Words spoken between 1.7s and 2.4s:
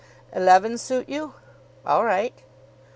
"All right."